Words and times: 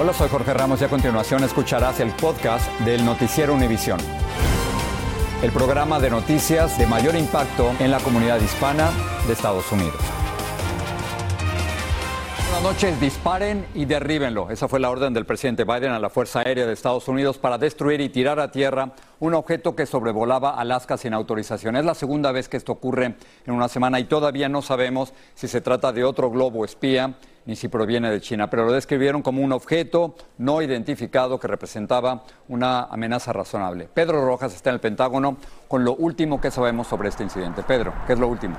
Hola, 0.00 0.12
soy 0.12 0.28
Jorge 0.28 0.54
Ramos 0.54 0.80
y 0.80 0.84
a 0.84 0.88
continuación 0.88 1.42
escucharás 1.42 1.98
el 1.98 2.12
podcast 2.12 2.70
del 2.82 3.04
Noticiero 3.04 3.52
Univisión. 3.52 3.98
El 5.42 5.50
programa 5.50 5.98
de 5.98 6.08
noticias 6.08 6.78
de 6.78 6.86
mayor 6.86 7.16
impacto 7.16 7.72
en 7.80 7.90
la 7.90 7.98
comunidad 7.98 8.40
hispana 8.40 8.90
de 9.26 9.32
Estados 9.32 9.72
Unidos. 9.72 9.96
Buenas 12.58 12.74
noches, 12.74 13.00
disparen 13.00 13.66
y 13.74 13.86
derríbenlo. 13.86 14.50
Esa 14.50 14.68
fue 14.68 14.78
la 14.78 14.88
orden 14.88 15.12
del 15.14 15.26
presidente 15.26 15.64
Biden 15.64 15.90
a 15.90 15.98
la 15.98 16.10
Fuerza 16.10 16.40
Aérea 16.40 16.66
de 16.66 16.74
Estados 16.74 17.08
Unidos 17.08 17.38
para 17.38 17.58
destruir 17.58 18.00
y 18.00 18.08
tirar 18.08 18.38
a 18.38 18.52
tierra 18.52 18.92
un 19.18 19.34
objeto 19.34 19.74
que 19.74 19.84
sobrevolaba 19.84 20.54
Alaska 20.54 20.96
sin 20.96 21.12
autorización. 21.12 21.74
Es 21.74 21.84
la 21.84 21.96
segunda 21.96 22.30
vez 22.30 22.48
que 22.48 22.56
esto 22.56 22.70
ocurre 22.70 23.16
en 23.46 23.52
una 23.52 23.66
semana 23.66 23.98
y 23.98 24.04
todavía 24.04 24.48
no 24.48 24.62
sabemos 24.62 25.12
si 25.34 25.48
se 25.48 25.60
trata 25.60 25.92
de 25.92 26.04
otro 26.04 26.30
globo 26.30 26.64
espía 26.64 27.16
ni 27.48 27.56
si 27.56 27.68
proviene 27.68 28.10
de 28.10 28.20
China, 28.20 28.50
pero 28.50 28.66
lo 28.66 28.72
describieron 28.72 29.22
como 29.22 29.42
un 29.42 29.52
objeto 29.52 30.14
no 30.36 30.60
identificado 30.60 31.40
que 31.40 31.48
representaba 31.48 32.22
una 32.46 32.82
amenaza 32.82 33.32
razonable. 33.32 33.88
Pedro 33.92 34.22
Rojas 34.26 34.54
está 34.54 34.68
en 34.68 34.74
el 34.74 34.80
Pentágono 34.80 35.38
con 35.66 35.82
lo 35.82 35.94
último 35.94 36.42
que 36.42 36.50
sabemos 36.50 36.86
sobre 36.86 37.08
este 37.08 37.22
incidente. 37.22 37.62
Pedro, 37.62 37.94
¿qué 38.06 38.12
es 38.12 38.18
lo 38.18 38.28
último? 38.28 38.54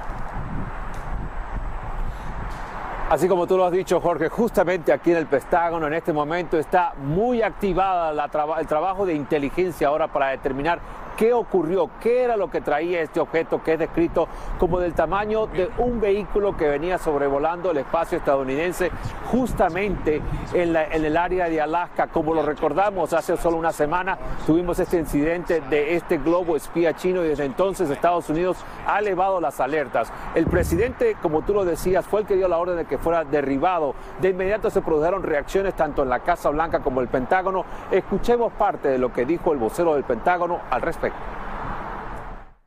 Así 3.10 3.28
como 3.28 3.48
tú 3.48 3.58
lo 3.58 3.66
has 3.66 3.72
dicho, 3.72 4.00
Jorge, 4.00 4.30
justamente 4.30 4.94
aquí 4.94 5.10
en 5.10 5.18
el 5.18 5.26
Pentágono 5.26 5.88
en 5.88 5.96
este 5.96 6.14
momento 6.14 6.60
está 6.60 6.94
muy 6.96 7.42
activada 7.42 8.14
la 8.14 8.30
el 8.60 8.68
trabajo 8.68 9.04
de 9.04 9.16
inteligencia 9.16 9.88
ahora 9.88 10.08
para 10.10 10.28
determinar 10.28 10.80
qué 11.19 11.34
ocurrió, 11.34 11.90
qué 12.00 12.24
era 12.24 12.38
lo 12.38 12.50
que 12.50 12.62
traía 12.62 13.02
este 13.02 13.19
objeto 13.19 13.62
que 13.62 13.74
es 13.74 13.80
descrito 13.80 14.30
como 14.58 14.80
del 14.80 14.94
tamaño 14.94 15.48
de 15.48 15.69
un 15.80 16.00
vehículo 16.00 16.56
que 16.56 16.69
venía 16.69 16.98
sobrevolando 16.98 17.72
el 17.72 17.78
espacio 17.80 18.18
estadounidense 18.18 18.90
justamente 19.30 20.22
en, 20.53 20.72
la, 20.72 20.86
en 20.86 21.03
el 21.03 21.18
área 21.18 21.50
de 21.50 21.59
Alaska. 21.59 22.08
Como 22.08 22.34
lo 22.34 22.42
recordamos, 22.42 23.12
hace 23.12 23.36
solo 23.36 23.58
una 23.58 23.74
semana 23.74 24.18
tuvimos 24.46 24.80
este 24.80 24.98
incidente 24.98 25.59
de 25.69 25.96
este 25.96 26.19
globo 26.19 26.56
espía 26.56 26.96
chino 26.96 27.22
y 27.25 27.28
desde 27.28 27.44
entonces 27.44 27.90
Estados 27.90 28.30
Unidos 28.30 28.58
ha 28.88 29.00
elevado 29.00 29.42
las 29.42 29.59
alertas. 29.59 30.14
El 30.36 30.46
presidente, 30.46 31.18
como 31.22 31.42
tú 31.42 31.53
lo 31.53 31.66
decías, 31.66 32.06
fue 32.06 32.22
el 32.22 32.28
que 32.28 32.38
dio 32.38 32.48
la 32.48 32.58
orden 32.59 32.78
de 32.78 32.86
que 32.86 32.98
fuera 33.00 33.24
derribado. 33.24 33.96
De 34.22 34.30
inmediato 34.30 34.70
se 34.70 34.82
produjeron 34.82 35.24
reacciones 35.24 35.76
tanto 35.76 36.04
en 36.04 36.10
la 36.10 36.20
Casa 36.20 36.50
Blanca 36.50 36.80
como 36.80 37.02
el 37.02 37.08
Pentágono. 37.08 37.66
Escuchemos 37.92 38.54
parte 38.54 38.90
de 38.90 38.98
lo 38.98 39.12
que 39.12 39.26
dijo 39.26 39.52
el 39.54 39.60
vocero 39.60 39.96
del 39.96 40.04
Pentágono 40.04 40.62
al 40.70 40.82
respecto. 40.82 41.20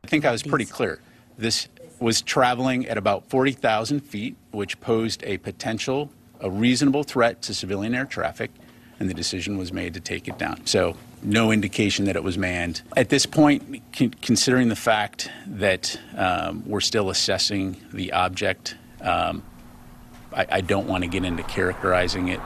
I 0.03 0.07
think 0.07 0.25
I 0.25 0.31
was 0.31 0.43
pretty 0.43 0.65
clear. 0.65 0.99
This 1.37 1.69
was 1.99 2.21
traveling 2.21 2.87
at 2.87 2.97
about 2.97 3.29
40,000 3.29 4.01
feet, 4.01 4.35
which 4.51 4.79
posed 4.81 5.23
a 5.23 5.37
potential, 5.37 6.09
a 6.41 6.49
reasonable 6.49 7.03
threat 7.03 7.41
to 7.43 7.53
civilian 7.53 7.95
air 7.95 8.05
traffic, 8.05 8.51
and 8.99 9.09
the 9.09 9.13
decision 9.13 9.57
was 9.57 9.71
made 9.71 9.93
to 9.93 9.99
take 9.99 10.27
it 10.27 10.37
down. 10.37 10.65
So, 10.65 10.95
no 11.23 11.51
indication 11.51 12.05
that 12.05 12.15
it 12.15 12.23
was 12.23 12.37
manned. 12.37 12.81
At 12.97 13.09
this 13.09 13.25
point, 13.25 13.81
considering 14.21 14.67
the 14.67 14.75
fact 14.75 15.29
that 15.47 15.97
um, 16.17 16.63
we're 16.65 16.81
still 16.81 17.09
assessing 17.09 17.77
the 17.93 18.11
object, 18.11 18.75
um, 19.01 19.41
I, 20.35 20.47
I 20.49 20.61
don't 20.61 20.87
want 20.87 21.03
to 21.03 21.09
get 21.09 21.23
into 21.23 21.43
characterizing 21.43 22.29
it 22.29 22.39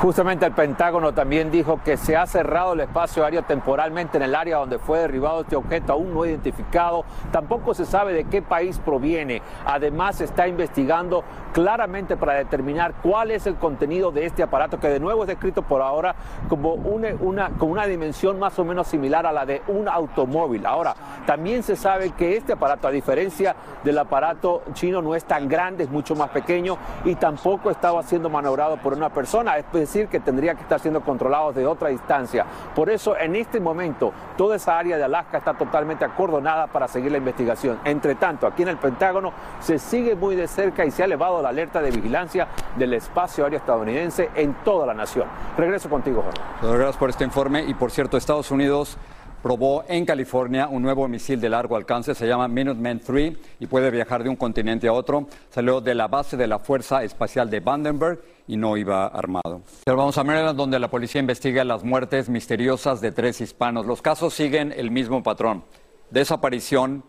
Justamente 0.00 0.46
el 0.46 0.52
Pentágono 0.52 1.12
también 1.12 1.50
dijo 1.50 1.78
que 1.84 1.98
se 1.98 2.16
ha 2.16 2.26
cerrado 2.26 2.72
el 2.72 2.80
espacio 2.80 3.22
aéreo 3.22 3.42
temporalmente 3.42 4.16
en 4.16 4.22
el 4.22 4.34
área 4.34 4.56
donde 4.56 4.78
fue 4.78 5.00
derribado 5.00 5.42
este 5.42 5.56
objeto 5.56 5.92
aún 5.92 6.14
no 6.14 6.24
identificado. 6.24 7.04
Tampoco 7.30 7.74
se 7.74 7.84
sabe 7.84 8.14
de 8.14 8.24
qué 8.24 8.40
país 8.40 8.80
proviene. 8.82 9.42
Además, 9.66 10.16
se 10.16 10.24
está 10.24 10.48
investigando 10.48 11.22
claramente 11.52 12.16
para 12.16 12.32
determinar 12.32 12.94
cuál 13.02 13.30
es 13.30 13.46
el 13.46 13.56
contenido 13.56 14.10
de 14.10 14.24
este 14.24 14.42
aparato, 14.42 14.80
que 14.80 14.88
de 14.88 15.00
nuevo 15.00 15.24
es 15.24 15.28
descrito 15.28 15.60
por 15.60 15.82
ahora 15.82 16.14
como 16.48 16.72
una, 16.72 17.50
con 17.50 17.70
una 17.70 17.84
dimensión 17.84 18.38
más 18.38 18.58
o 18.58 18.64
menos 18.64 18.86
similar 18.86 19.26
a 19.26 19.32
la 19.32 19.44
de 19.44 19.60
un 19.68 19.86
automóvil. 19.86 20.64
Ahora, 20.64 20.94
también 21.26 21.62
se 21.62 21.76
sabe 21.76 22.12
que 22.12 22.38
este 22.38 22.54
aparato, 22.54 22.88
a 22.88 22.90
diferencia 22.90 23.54
del 23.84 23.98
aparato 23.98 24.62
chino, 24.72 25.02
no 25.02 25.14
es 25.14 25.24
tan 25.24 25.46
grande, 25.46 25.84
es 25.84 25.90
mucho 25.90 26.14
más 26.14 26.30
pequeño 26.30 26.78
y 27.04 27.16
tampoco 27.16 27.70
estaba 27.70 28.02
siendo 28.02 28.30
maniobrado 28.30 28.78
por 28.78 28.94
una 28.94 29.10
persona. 29.10 29.58
Es 29.58 29.64
decir, 29.90 30.08
que 30.08 30.20
tendría 30.20 30.54
que 30.54 30.62
estar 30.62 30.78
siendo 30.78 31.00
controlado 31.00 31.52
de 31.52 31.66
otra 31.66 31.88
distancia. 31.88 32.46
Por 32.74 32.90
eso, 32.90 33.16
en 33.16 33.34
este 33.34 33.60
momento, 33.60 34.12
toda 34.36 34.56
esa 34.56 34.78
área 34.78 34.96
de 34.96 35.04
Alaska 35.04 35.38
está 35.38 35.54
totalmente 35.54 36.04
acordonada 36.04 36.68
para 36.68 36.86
seguir 36.86 37.10
la 37.10 37.18
investigación. 37.18 37.78
Entre 37.84 38.14
tanto, 38.14 38.46
aquí 38.46 38.62
en 38.62 38.68
el 38.68 38.76
Pentágono 38.76 39.32
se 39.58 39.78
sigue 39.78 40.14
muy 40.14 40.36
de 40.36 40.46
cerca 40.46 40.84
y 40.84 40.90
se 40.90 41.02
ha 41.02 41.06
elevado 41.06 41.42
la 41.42 41.48
alerta 41.48 41.82
de 41.82 41.90
vigilancia 41.90 42.46
del 42.76 42.94
espacio 42.94 43.44
aéreo 43.44 43.58
estadounidense 43.58 44.30
en 44.34 44.54
toda 44.64 44.86
la 44.86 44.94
nación. 44.94 45.26
Regreso 45.56 45.90
contigo, 45.90 46.22
Jorge. 46.22 46.76
Gracias 46.76 46.96
por 46.96 47.10
este 47.10 47.24
informe. 47.24 47.64
Y 47.64 47.74
por 47.74 47.90
cierto, 47.90 48.16
Estados 48.16 48.50
Unidos 48.50 48.96
probó 49.42 49.84
en 49.88 50.04
California 50.04 50.68
un 50.68 50.82
nuevo 50.82 51.08
misil 51.08 51.40
de 51.40 51.48
largo 51.48 51.76
alcance, 51.76 52.14
se 52.14 52.26
llama 52.26 52.48
Minuteman 52.48 53.00
3 53.00 53.32
y 53.60 53.66
puede 53.66 53.90
viajar 53.90 54.22
de 54.22 54.28
un 54.28 54.36
continente 54.36 54.88
a 54.88 54.92
otro. 54.92 55.26
Salió 55.50 55.80
de 55.80 55.94
la 55.94 56.08
base 56.08 56.36
de 56.36 56.46
la 56.46 56.58
Fuerza 56.58 57.02
Espacial 57.02 57.50
de 57.50 57.60
Vandenberg 57.60 58.20
y 58.46 58.56
no 58.56 58.76
iba 58.76 59.06
armado. 59.06 59.62
Pero 59.84 59.96
vamos 59.96 60.18
a 60.18 60.24
Maryland, 60.24 60.56
donde 60.56 60.78
la 60.78 60.88
policía 60.88 61.20
investiga 61.20 61.64
las 61.64 61.84
muertes 61.84 62.28
misteriosas 62.28 63.00
de 63.00 63.12
tres 63.12 63.40
hispanos. 63.40 63.86
Los 63.86 64.02
casos 64.02 64.34
siguen 64.34 64.72
el 64.76 64.90
mismo 64.90 65.22
patrón. 65.22 65.64
Desaparición, 66.10 67.04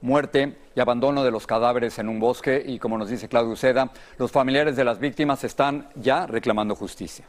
muerte 0.00 0.56
y 0.74 0.80
abandono 0.80 1.22
de 1.22 1.30
los 1.30 1.46
cadáveres 1.46 1.98
en 1.98 2.08
un 2.08 2.20
bosque 2.20 2.62
y, 2.66 2.78
como 2.78 2.98
nos 2.98 3.08
dice 3.10 3.28
Claudio 3.28 3.56
Seda, 3.56 3.90
los 4.18 4.32
familiares 4.32 4.76
de 4.76 4.84
las 4.84 4.98
víctimas 4.98 5.44
están 5.44 5.88
ya 5.96 6.26
reclamando 6.26 6.74
justicia. 6.74 7.26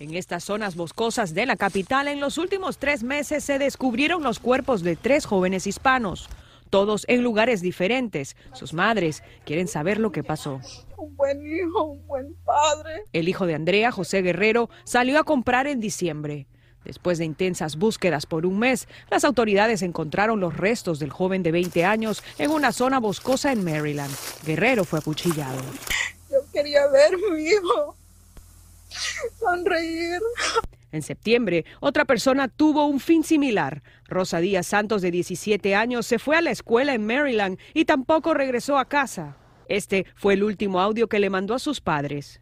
En 0.00 0.14
estas 0.14 0.42
zonas 0.42 0.74
boscosas 0.74 1.34
de 1.34 1.46
la 1.46 1.54
capital, 1.54 2.08
en 2.08 2.18
los 2.18 2.36
últimos 2.36 2.78
tres 2.78 3.04
meses 3.04 3.44
se 3.44 3.60
descubrieron 3.60 4.24
los 4.24 4.40
cuerpos 4.40 4.82
de 4.82 4.96
tres 4.96 5.24
jóvenes 5.24 5.68
hispanos, 5.68 6.28
todos 6.68 7.04
en 7.06 7.22
lugares 7.22 7.60
diferentes. 7.60 8.36
Sus 8.54 8.74
madres 8.74 9.22
quieren 9.44 9.68
saber 9.68 10.00
lo 10.00 10.10
que 10.10 10.24
pasó. 10.24 10.60
Un 10.96 11.14
buen 11.14 11.46
hijo, 11.46 11.84
un 11.84 12.06
buen 12.08 12.34
padre. 12.44 13.04
El 13.12 13.28
hijo 13.28 13.46
de 13.46 13.54
Andrea, 13.54 13.92
José 13.92 14.22
Guerrero, 14.22 14.68
salió 14.82 15.20
a 15.20 15.24
comprar 15.24 15.68
en 15.68 15.78
diciembre. 15.78 16.48
Después 16.84 17.18
de 17.18 17.24
intensas 17.24 17.76
búsquedas 17.76 18.26
por 18.26 18.46
un 18.46 18.58
mes, 18.58 18.88
las 19.10 19.24
autoridades 19.24 19.82
encontraron 19.82 20.40
los 20.40 20.56
restos 20.56 20.98
del 20.98 21.10
joven 21.10 21.44
de 21.44 21.52
20 21.52 21.84
años 21.84 22.24
en 22.38 22.50
una 22.50 22.72
zona 22.72 22.98
boscosa 22.98 23.52
en 23.52 23.64
Maryland. 23.64 24.14
Guerrero 24.44 24.84
fue 24.84 24.98
acuchillado. 24.98 25.62
Yo 26.30 26.38
quería 26.52 26.88
ver 26.88 27.14
a 27.14 27.34
mi 27.34 27.44
hijo 27.44 27.94
sonreír. 29.38 30.20
En 30.92 31.02
septiembre, 31.02 31.64
otra 31.80 32.04
persona 32.04 32.48
tuvo 32.48 32.86
un 32.86 33.00
fin 33.00 33.24
similar. 33.24 33.82
Rosa 34.06 34.38
Díaz 34.38 34.68
Santos, 34.68 35.02
de 35.02 35.10
17 35.10 35.74
años, 35.74 36.06
se 36.06 36.18
fue 36.18 36.36
a 36.36 36.40
la 36.40 36.50
escuela 36.50 36.94
en 36.94 37.04
Maryland 37.04 37.58
y 37.72 37.84
tampoco 37.84 38.32
regresó 38.32 38.78
a 38.78 38.84
casa. 38.84 39.36
Este 39.68 40.06
fue 40.14 40.34
el 40.34 40.44
último 40.44 40.80
audio 40.80 41.08
que 41.08 41.18
le 41.18 41.30
mandó 41.30 41.54
a 41.54 41.58
sus 41.58 41.80
padres. 41.80 42.40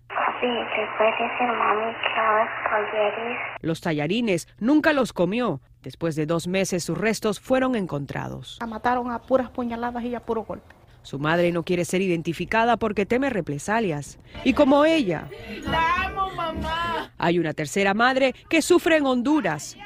Los 3.61 3.81
tallarines 3.81 4.49
nunca 4.59 4.93
los 4.93 5.13
comió. 5.13 5.61
Después 5.83 6.15
de 6.17 6.27
dos 6.27 6.47
meses 6.47 6.85
sus 6.85 6.99
restos 6.99 7.41
fueron 7.41 7.75
encontrados. 7.75 8.59
La 8.61 8.67
mataron 8.67 9.11
a 9.11 9.21
puras 9.21 9.51
puñaladas 9.51 10.05
y 10.05 10.15
a 10.15 10.21
puro 10.21 10.45
golpe. 10.45 10.75
Su 11.03 11.19
madre 11.19 11.51
no 11.53 11.65
quiere 11.65 11.85
ser 11.85 12.01
identificada 12.01 12.77
porque 12.77 13.07
teme 13.07 13.29
represalias. 13.31 14.19
Y 14.45 14.53
como 14.53 14.85
ella, 14.85 15.29
La 15.65 16.07
amo, 16.07 16.31
mamá. 16.35 17.13
hay 17.19 17.39
una 17.39 17.53
tercera 17.55 17.93
madre 17.95 18.35
que 18.49 18.63
sufre 18.63 18.97
en 18.97 19.07
Honduras. 19.07 19.77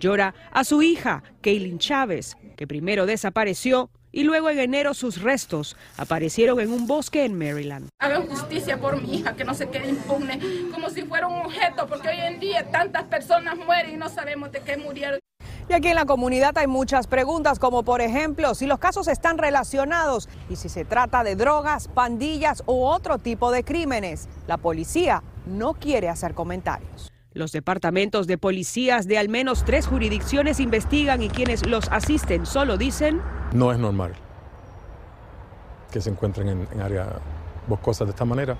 Llora 0.00 0.34
a 0.50 0.64
su 0.64 0.82
hija, 0.82 1.22
Kaylin 1.42 1.78
Chávez, 1.78 2.36
que 2.56 2.66
primero 2.66 3.06
desapareció 3.06 3.90
y 4.10 4.24
luego 4.24 4.50
en 4.50 4.58
enero 4.58 4.92
sus 4.94 5.22
restos 5.22 5.76
aparecieron 5.96 6.60
en 6.60 6.70
un 6.72 6.86
bosque 6.86 7.24
en 7.24 7.38
Maryland. 7.38 7.88
Hagan 7.98 8.26
justicia 8.26 8.78
por 8.78 9.00
mi 9.00 9.16
hija, 9.18 9.34
que 9.36 9.44
no 9.44 9.54
se 9.54 9.70
quede 9.70 9.88
impune, 9.88 10.38
como 10.72 10.90
si 10.90 11.02
fuera 11.02 11.28
un 11.28 11.46
objeto, 11.46 11.86
porque 11.86 12.08
hoy 12.08 12.20
en 12.20 12.40
día 12.40 12.70
tantas 12.70 13.04
personas 13.04 13.56
mueren 13.56 13.94
y 13.94 13.96
no 13.96 14.08
sabemos 14.08 14.50
de 14.52 14.60
qué 14.60 14.76
murieron. 14.76 15.18
Y 15.68 15.72
aquí 15.72 15.88
en 15.88 15.94
la 15.94 16.04
comunidad 16.04 16.56
hay 16.58 16.66
muchas 16.66 17.06
preguntas, 17.06 17.58
como 17.58 17.82
por 17.82 18.00
ejemplo 18.00 18.54
si 18.54 18.66
los 18.66 18.78
casos 18.78 19.08
están 19.08 19.38
relacionados 19.38 20.28
y 20.48 20.56
si 20.56 20.68
se 20.68 20.84
trata 20.84 21.24
de 21.24 21.36
drogas, 21.36 21.88
pandillas 21.88 22.62
u 22.66 22.84
otro 22.84 23.18
tipo 23.18 23.50
de 23.50 23.64
crímenes. 23.64 24.28
La 24.46 24.56
policía 24.56 25.22
no 25.46 25.74
quiere 25.74 26.08
hacer 26.08 26.34
comentarios. 26.34 27.12
Los 27.34 27.52
departamentos 27.52 28.26
de 28.26 28.36
policías 28.36 29.06
de 29.06 29.16
al 29.16 29.28
menos 29.28 29.64
tres 29.64 29.86
jurisdicciones 29.86 30.60
investigan 30.60 31.22
y 31.22 31.30
quienes 31.30 31.66
los 31.66 31.88
asisten 31.90 32.44
solo 32.44 32.76
dicen 32.76 33.22
No 33.52 33.72
es 33.72 33.78
normal 33.78 34.12
que 35.90 36.00
se 36.00 36.10
encuentren 36.10 36.48
en, 36.48 36.68
en 36.72 36.80
áreas 36.80 37.06
boscosas 37.68 38.08
de 38.08 38.12
esta 38.12 38.24
manera. 38.24 38.56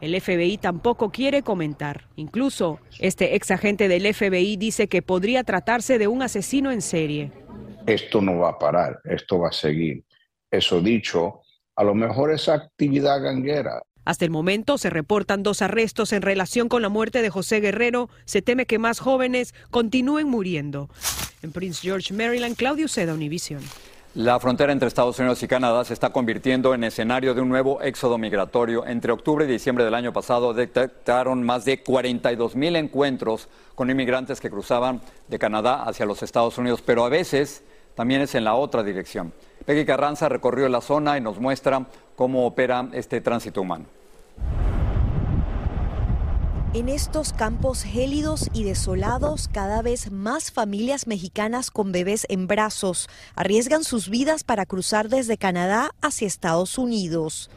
El 0.00 0.20
FBI 0.20 0.58
tampoco 0.58 1.10
quiere 1.10 1.42
comentar. 1.42 2.06
Incluso, 2.16 2.78
este 3.00 3.34
ex 3.34 3.50
agente 3.50 3.88
del 3.88 4.14
FBI 4.14 4.56
dice 4.56 4.88
que 4.88 5.02
podría 5.02 5.42
tratarse 5.42 5.98
de 5.98 6.06
un 6.06 6.22
asesino 6.22 6.70
en 6.70 6.82
serie. 6.82 7.32
Esto 7.86 8.20
no 8.20 8.38
va 8.38 8.50
a 8.50 8.58
parar, 8.58 9.00
esto 9.04 9.40
va 9.40 9.48
a 9.48 9.52
seguir. 9.52 10.04
Eso 10.50 10.80
dicho, 10.80 11.40
a 11.74 11.82
lo 11.82 11.94
mejor 11.94 12.32
esa 12.32 12.54
actividad 12.54 13.22
ganguera 13.22 13.82
Hasta 14.04 14.24
el 14.24 14.30
momento 14.30 14.78
se 14.78 14.88
reportan 14.88 15.42
dos 15.42 15.62
arrestos 15.62 16.12
en 16.12 16.22
relación 16.22 16.68
con 16.68 16.80
la 16.82 16.88
muerte 16.88 17.20
de 17.20 17.30
José 17.30 17.60
Guerrero. 17.60 18.08
Se 18.24 18.40
teme 18.40 18.66
que 18.66 18.78
más 18.78 19.00
jóvenes 19.00 19.54
continúen 19.70 20.28
muriendo. 20.28 20.88
En 21.42 21.52
Prince 21.52 21.80
George, 21.82 22.14
Maryland, 22.14 22.56
Claudio 22.56 22.88
Seda, 22.88 23.14
Univision. 23.14 23.60
La 24.18 24.40
frontera 24.40 24.72
entre 24.72 24.88
Estados 24.88 25.16
Unidos 25.20 25.40
y 25.44 25.46
Canadá 25.46 25.84
se 25.84 25.94
está 25.94 26.10
convirtiendo 26.10 26.74
en 26.74 26.82
escenario 26.82 27.34
de 27.34 27.40
un 27.40 27.48
nuevo 27.48 27.80
éxodo 27.80 28.18
migratorio. 28.18 28.84
Entre 28.84 29.12
octubre 29.12 29.44
y 29.44 29.48
diciembre 29.48 29.84
del 29.84 29.94
año 29.94 30.12
pasado 30.12 30.52
detectaron 30.52 31.44
más 31.44 31.64
de 31.64 31.84
42 31.84 32.56
mil 32.56 32.74
encuentros 32.74 33.46
con 33.76 33.90
inmigrantes 33.90 34.40
que 34.40 34.50
cruzaban 34.50 35.02
de 35.28 35.38
Canadá 35.38 35.84
hacia 35.84 36.04
los 36.04 36.24
Estados 36.24 36.58
Unidos, 36.58 36.82
pero 36.84 37.04
a 37.04 37.08
veces 37.08 37.62
también 37.94 38.20
es 38.20 38.34
en 38.34 38.42
la 38.42 38.56
otra 38.56 38.82
dirección. 38.82 39.32
Peggy 39.64 39.84
Carranza 39.84 40.28
recorrió 40.28 40.68
la 40.68 40.80
zona 40.80 41.16
y 41.16 41.20
nos 41.20 41.38
muestra 41.38 41.86
cómo 42.16 42.44
opera 42.44 42.88
este 42.94 43.20
tránsito 43.20 43.62
humano. 43.62 43.84
En 46.74 46.90
estos 46.90 47.32
campos 47.32 47.82
gélidos 47.82 48.50
y 48.52 48.62
desolados, 48.62 49.48
cada 49.50 49.80
vez 49.80 50.12
más 50.12 50.52
familias 50.52 51.06
mexicanas 51.06 51.70
con 51.70 51.92
bebés 51.92 52.26
en 52.28 52.46
brazos 52.46 53.08
arriesgan 53.34 53.84
sus 53.84 54.10
vidas 54.10 54.44
para 54.44 54.66
cruzar 54.66 55.08
desde 55.08 55.38
Canadá 55.38 55.92
hacia 56.02 56.26
Estados 56.26 56.76
Unidos. 56.76 57.48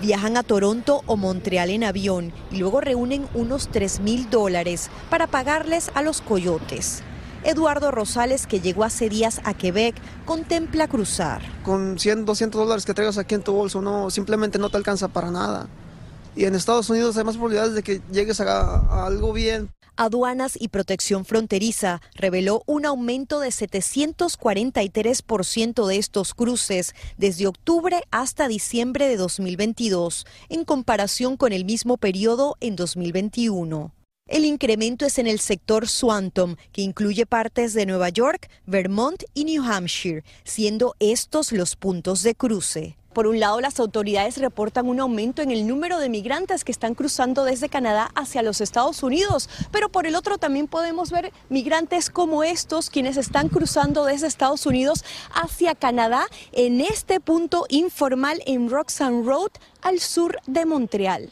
Viajan 0.00 0.38
a 0.38 0.42
Toronto 0.42 1.02
o 1.04 1.18
Montreal 1.18 1.68
en 1.68 1.84
avión 1.84 2.32
y 2.50 2.56
luego 2.56 2.80
reúnen 2.80 3.28
unos 3.34 3.68
3 3.68 4.00
mil 4.00 4.30
dólares 4.30 4.88
para 5.10 5.26
pagarles 5.26 5.90
a 5.94 6.00
los 6.00 6.22
coyotes. 6.22 7.02
Eduardo 7.44 7.90
Rosales, 7.90 8.46
que 8.46 8.60
llegó 8.60 8.84
hace 8.84 9.10
días 9.10 9.42
a 9.44 9.52
Quebec, 9.52 9.94
contempla 10.24 10.88
cruzar. 10.88 11.42
Con 11.64 11.98
100, 11.98 12.24
200 12.24 12.58
dólares 12.58 12.86
que 12.86 12.94
traigas 12.94 13.18
aquí 13.18 13.34
en 13.34 13.42
tu 13.42 13.52
bolso, 13.52 13.82
no, 13.82 14.08
simplemente 14.08 14.58
no 14.58 14.70
te 14.70 14.78
alcanza 14.78 15.08
para 15.08 15.30
nada. 15.30 15.68
Y 16.36 16.44
en 16.44 16.54
Estados 16.54 16.88
Unidos 16.90 17.16
hay 17.16 17.24
más 17.24 17.36
probabilidades 17.36 17.74
de 17.74 17.82
que 17.82 18.02
llegues 18.10 18.38
a, 18.40 19.06
algo 19.06 19.32
bien. 19.32 19.70
Aduanas 19.96 20.56
y 20.58 20.66
Protección 20.68 21.24
Fronteriza 21.24 22.02
reveló 22.16 22.64
un 22.66 22.84
aumento 22.84 23.38
de 23.38 23.50
743% 23.50 25.86
de 25.86 25.96
estos 25.96 26.34
cruces 26.34 26.96
desde 27.16 27.46
octubre 27.46 28.02
hasta 28.10 28.48
diciembre 28.48 29.08
de 29.08 29.16
2022, 29.16 30.26
en 30.48 30.64
comparación 30.64 31.36
con 31.36 31.52
el 31.52 31.64
mismo 31.64 31.96
periodo 31.96 32.56
en 32.60 32.74
2021. 32.74 33.92
El 34.26 34.46
incremento 34.46 35.04
es 35.04 35.18
en 35.18 35.26
el 35.26 35.38
sector 35.38 35.86
Swanton, 35.86 36.56
que 36.72 36.80
incluye 36.80 37.26
partes 37.26 37.74
de 37.74 37.86
Nueva 37.86 38.08
York, 38.08 38.48
Vermont 38.66 39.22
y 39.34 39.44
New 39.44 39.62
Hampshire, 39.62 40.24
siendo 40.44 40.96
estos 40.98 41.52
los 41.52 41.76
puntos 41.76 42.22
de 42.22 42.34
cruce. 42.34 42.96
Por 43.14 43.28
un 43.28 43.38
lado, 43.38 43.60
las 43.60 43.78
autoridades 43.78 44.38
reportan 44.38 44.88
un 44.88 44.98
aumento 44.98 45.40
en 45.40 45.52
el 45.52 45.68
número 45.68 46.00
de 46.00 46.08
migrantes 46.08 46.64
que 46.64 46.72
están 46.72 46.94
cruzando 46.94 47.44
desde 47.44 47.68
Canadá 47.68 48.10
hacia 48.16 48.42
los 48.42 48.60
Estados 48.60 49.04
Unidos, 49.04 49.48
pero 49.70 49.88
por 49.88 50.08
el 50.08 50.16
otro 50.16 50.36
también 50.36 50.66
podemos 50.66 51.12
ver 51.12 51.32
migrantes 51.48 52.10
como 52.10 52.42
estos, 52.42 52.90
quienes 52.90 53.16
están 53.16 53.48
cruzando 53.48 54.04
desde 54.04 54.26
Estados 54.26 54.66
Unidos 54.66 55.04
hacia 55.32 55.76
Canadá 55.76 56.26
en 56.50 56.80
este 56.80 57.20
punto 57.20 57.66
informal 57.68 58.42
en 58.46 58.68
Roxanne 58.68 59.24
Road, 59.24 59.52
al 59.80 60.00
sur 60.00 60.38
de 60.48 60.66
Montreal. 60.66 61.30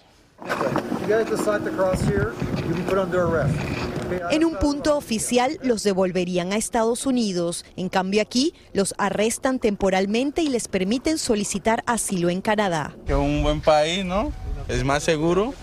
En 4.31 4.45
un 4.45 4.57
punto 4.57 4.97
oficial 4.97 5.59
los 5.63 5.83
devolverían 5.83 6.53
a 6.53 6.57
Estados 6.57 7.07
Unidos. 7.07 7.65
En 7.77 7.89
cambio 7.89 8.23
aquí 8.23 8.55
los 8.73 8.95
arrestan 8.99 9.59
temporalmente 9.59 10.43
y 10.43 10.49
les 10.49 10.69
permiten 10.69 11.19
solicitar 11.19 11.83
asilo 11.87 12.31
en 12.31 12.41
Canadá. 12.41 12.97
Es 13.07 13.15
un 13.15 13.43
buen 13.43 13.61
país, 13.61 14.05
¿no? 14.05 14.33
Es 14.69 14.85
más 14.85 15.03
seguro, 15.03 15.55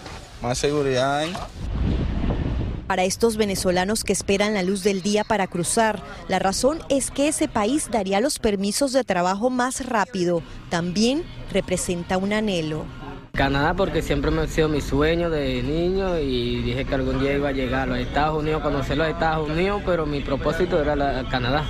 más 0.42 0.58
seguridad 0.58 1.20
hay. 1.20 1.34
Para 2.88 3.04
estos 3.04 3.38
venezolanos 3.38 4.04
que 4.04 4.14
esperan 4.14 4.56
la 4.56 4.64
luz 4.64 4.84
del 4.84 5.04
día 5.04 5.24
para 5.24 5.46
cruzar, 5.46 6.02
la 6.28 6.40
razón 6.40 6.80
es 6.90 7.12
que 7.12 7.28
ese 7.28 7.48
país 7.48 7.90
daría 7.92 8.20
los 8.20 8.40
permisos 8.40 8.94
de 8.94 9.04
trabajo 9.04 9.52
más 9.52 9.86
rápido. 9.86 10.42
También 10.72 11.24
representa 11.52 12.18
un 12.18 12.34
anhelo. 12.34 12.86
Canadá 13.40 13.74
porque 13.74 14.02
siempre 14.02 14.32
me 14.32 14.42
ha 14.42 14.48
sido 14.48 14.68
mi 14.68 14.82
sueño 14.82 15.30
de 15.30 15.64
niño 15.64 16.20
y 16.20 16.62
dije 16.62 16.84
que 16.84 16.94
algún 16.94 17.22
día 17.22 17.36
iba 17.36 17.48
a 17.48 17.52
llegar 17.54 17.90
a 17.90 17.98
Estados 17.98 18.38
Unidos, 18.38 18.62
conocer 18.62 18.98
los 18.98 19.08
Estados 19.08 19.50
Unidos, 19.50 19.82
pero 19.86 20.06
mi 20.06 20.20
propósito 20.20 20.78
era 20.82 21.24
Canadá. 21.30 21.64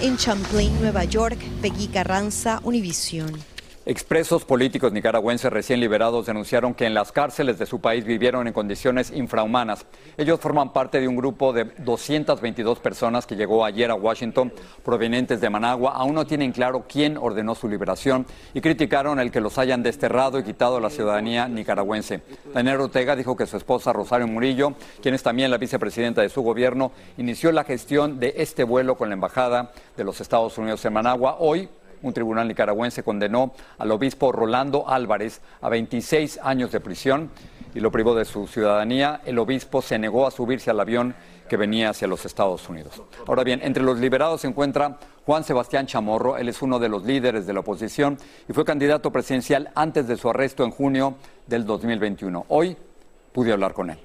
En 0.00 0.16
Champlain, 0.16 0.80
Nueva 0.80 1.04
York, 1.04 1.36
Peggy 1.60 1.88
Carranza, 1.88 2.58
Univision. 2.62 3.51
Expresos 3.84 4.44
políticos 4.44 4.92
nicaragüenses 4.92 5.52
recién 5.52 5.80
liberados 5.80 6.26
denunciaron 6.26 6.72
que 6.72 6.86
en 6.86 6.94
las 6.94 7.10
cárceles 7.10 7.58
de 7.58 7.66
su 7.66 7.80
país 7.80 8.04
vivieron 8.04 8.46
en 8.46 8.52
condiciones 8.52 9.10
infrahumanas. 9.10 9.86
Ellos 10.16 10.38
forman 10.38 10.72
parte 10.72 11.00
de 11.00 11.08
un 11.08 11.16
grupo 11.16 11.52
de 11.52 11.64
222 11.78 12.78
personas 12.78 13.26
que 13.26 13.34
llegó 13.34 13.64
ayer 13.64 13.90
a 13.90 13.96
Washington 13.96 14.52
provenientes 14.84 15.40
de 15.40 15.50
Managua. 15.50 15.94
Aún 15.96 16.14
no 16.14 16.24
tienen 16.24 16.52
claro 16.52 16.84
quién 16.88 17.16
ordenó 17.16 17.56
su 17.56 17.68
liberación 17.68 18.24
y 18.54 18.60
criticaron 18.60 19.18
el 19.18 19.32
que 19.32 19.40
los 19.40 19.58
hayan 19.58 19.82
desterrado 19.82 20.38
y 20.38 20.44
quitado 20.44 20.78
la 20.78 20.88
ciudadanía 20.88 21.48
nicaragüense. 21.48 22.22
Daniel 22.54 22.82
Ortega 22.82 23.16
dijo 23.16 23.36
que 23.36 23.46
su 23.46 23.56
esposa 23.56 23.92
Rosario 23.92 24.28
Murillo, 24.28 24.74
quien 25.02 25.16
es 25.16 25.24
también 25.24 25.50
la 25.50 25.58
vicepresidenta 25.58 26.22
de 26.22 26.28
su 26.28 26.42
gobierno, 26.42 26.92
inició 27.16 27.50
la 27.50 27.64
gestión 27.64 28.20
de 28.20 28.34
este 28.36 28.62
vuelo 28.62 28.96
con 28.96 29.08
la 29.08 29.14
Embajada 29.14 29.72
de 29.96 30.04
los 30.04 30.20
Estados 30.20 30.56
Unidos 30.56 30.84
en 30.84 30.92
Managua. 30.92 31.38
Hoy 31.40 31.68
un 32.02 32.12
tribunal 32.12 32.48
nicaragüense 32.48 33.02
condenó 33.02 33.52
al 33.78 33.90
obispo 33.90 34.32
Rolando 34.32 34.88
Álvarez 34.88 35.40
a 35.60 35.68
26 35.68 36.40
años 36.42 36.72
de 36.72 36.80
prisión 36.80 37.30
y 37.74 37.80
lo 37.80 37.90
privó 37.90 38.14
de 38.14 38.24
su 38.24 38.46
ciudadanía. 38.46 39.20
El 39.24 39.38
obispo 39.38 39.82
se 39.82 39.98
negó 39.98 40.26
a 40.26 40.30
subirse 40.30 40.70
al 40.70 40.80
avión 40.80 41.14
que 41.48 41.56
venía 41.56 41.90
hacia 41.90 42.08
los 42.08 42.24
Estados 42.24 42.68
Unidos. 42.68 43.02
Ahora 43.26 43.44
bien, 43.44 43.60
entre 43.62 43.82
los 43.82 43.98
liberados 43.98 44.40
se 44.40 44.48
encuentra 44.48 44.98
Juan 45.26 45.44
Sebastián 45.44 45.86
Chamorro. 45.86 46.36
Él 46.36 46.48
es 46.48 46.62
uno 46.62 46.78
de 46.78 46.88
los 46.88 47.04
líderes 47.04 47.46
de 47.46 47.52
la 47.52 47.60
oposición 47.60 48.18
y 48.48 48.52
fue 48.52 48.64
candidato 48.64 49.10
presidencial 49.10 49.70
antes 49.74 50.08
de 50.08 50.16
su 50.16 50.28
arresto 50.30 50.64
en 50.64 50.70
junio 50.70 51.16
del 51.46 51.66
2021. 51.66 52.46
Hoy 52.48 52.76
pude 53.32 53.52
hablar 53.52 53.74
con 53.74 53.90
él. 53.90 53.98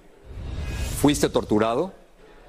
¿Fuiste 1.00 1.30
torturado? 1.30 1.94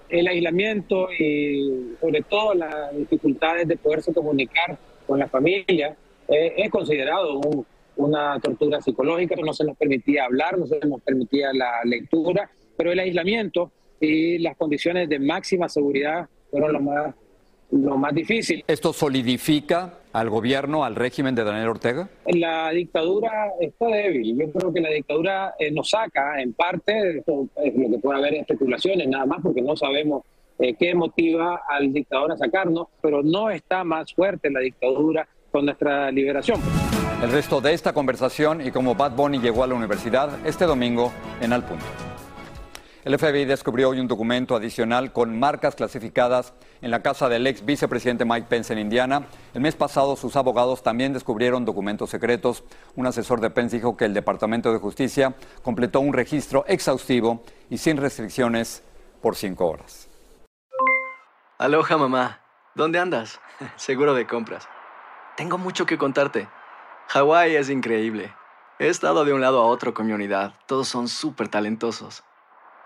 El 0.09 0.27
aislamiento 0.27 1.09
y 1.13 1.95
sobre 2.01 2.23
todo 2.23 2.55
las 2.55 2.97
dificultades 2.97 3.69
de 3.69 3.77
poderse 3.77 4.13
comunicar 4.15 4.79
con 5.07 5.19
la 5.19 5.29
familia 5.29 5.97
eh, 6.29 6.55
es 6.57 6.71
considerado 6.71 7.41
una 7.97 8.39
tortura 8.41 8.81
psicológica, 8.81 9.35
no 9.37 9.53
se 9.53 9.65
nos 9.65 9.77
permitía 9.77 10.25
hablar, 10.25 10.59
no 10.59 10.67
se 10.67 10.79
nos 10.81 11.03
permitía 11.03 11.53
la 11.53 11.81
lectura, 11.85 12.51
pero 12.77 12.93
el 12.93 13.01
aislamiento 13.01 13.73
y 14.01 14.39
las 14.39 14.57
condiciones 14.57 15.09
de 15.09 15.19
máxima 15.19 15.69
seguridad 15.69 16.29
fueron 16.51 16.73
las 16.73 16.83
más 16.83 17.15
lo 17.71 17.97
más 17.97 18.15
difícil. 18.15 18.65
¿Esto 18.67 18.93
solidifica 18.93 19.95
al 20.13 20.31
gobierno, 20.31 20.85
al 20.85 20.95
régimen 20.95 21.35
de 21.35 21.45
Daniel 21.45 21.69
Ortega? 21.69 22.09
La 22.27 22.71
dictadura 22.71 23.53
está 23.61 23.87
débil. 23.87 24.39
Yo 24.39 24.51
creo 24.53 24.73
que 24.73 24.81
la 24.81 24.91
dictadura 24.91 25.55
eh, 25.59 25.71
nos 25.71 25.91
saca, 25.91 26.41
en 26.41 26.53
parte, 26.55 27.19
esto 27.19 27.49
es 27.63 27.75
lo 27.75 27.91
que 27.91 27.99
puede 27.99 28.19
haber 28.19 28.35
especulaciones, 28.35 29.07
nada 29.09 29.27
más 29.27 29.41
porque 29.43 29.63
no 29.63 29.77
sabemos 29.77 30.23
eh, 30.59 30.75
qué 30.75 30.95
motiva 30.95 31.63
al 31.69 31.93
dictador 31.93 32.33
a 32.33 32.37
sacarnos, 32.37 32.89
pero 33.01 33.23
no 33.23 33.51
está 33.51 33.85
más 33.85 34.13
fuerte 34.13 34.51
la 34.51 34.61
dictadura 34.61 35.29
con 35.53 35.65
nuestra 35.65 36.11
liberación. 36.11 36.61
El 37.23 37.33
resto 37.33 37.61
de 37.61 37.73
esta 37.73 37.93
conversación 37.93 38.65
y 38.65 38.71
cómo 38.71 38.95
Bad 38.95 39.17
Bunny 39.17 39.39
llegó 39.39 39.65
a 39.65 39.67
la 39.67 39.75
universidad 39.75 40.47
este 40.47 40.65
domingo 40.65 41.13
en 41.41 41.53
Al 41.53 41.65
Punto. 41.65 42.08
El 43.09 43.19
FBI 43.19 43.47
descubrió 43.47 43.89
hoy 43.89 44.01
un 44.01 44.07
documento 44.07 44.55
adicional 44.55 45.15
con 45.15 45.41
marcas 45.41 45.75
clasificadas 45.75 46.53
en 46.83 46.91
la 46.91 47.01
casa 47.01 47.31
del 47.31 47.47
ex 47.47 47.65
vicepresidente 47.65 48.27
Mike 48.27 48.49
Pence 48.51 48.71
en 48.71 48.79
Indiana. 48.79 49.23
El 49.55 49.63
mes 49.63 49.77
pasado 49.77 50.15
sus 50.15 50.37
abogados 50.37 50.83
también 50.83 51.15
descubrieron 51.15 51.65
documentos 51.65 52.11
secretos. 52.11 52.65
Un 52.97 53.07
asesor 53.07 53.41
de 53.41 53.49
Pence 53.49 53.77
dijo 53.77 53.97
que 53.97 54.05
el 54.05 54.13
Departamento 54.13 54.75
de 54.75 54.79
Justicia 54.79 55.35
completó 55.63 56.01
un 56.01 56.13
registro 56.13 56.67
exhaustivo 56.69 57.43
y 57.71 57.79
sin 57.79 57.97
restricciones 57.97 58.85
por 59.23 59.37
cinco 59.37 59.69
horas. 59.69 60.07
Aloha 61.57 61.97
mamá, 61.97 62.43
¿dónde 62.75 62.99
andas? 62.99 63.41
Seguro 63.77 64.13
de 64.13 64.27
compras. 64.27 64.69
Tengo 65.35 65.57
mucho 65.57 65.87
que 65.87 65.97
contarte. 65.97 66.47
Hawái 67.07 67.57
es 67.57 67.71
increíble. 67.71 68.35
He 68.79 68.89
estado 68.89 69.25
de 69.25 69.33
un 69.33 69.41
lado 69.41 69.63
a 69.63 69.65
otro 69.65 69.95
con 69.95 70.07
mi 70.07 70.13
unidad. 70.13 70.53
Todos 70.67 70.89
son 70.89 71.09
súper 71.09 71.49
talentosos. 71.49 72.23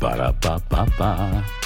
Para 0.00 0.32
pa 0.32 0.60
pa 0.68 0.84
pa. 0.98 1.65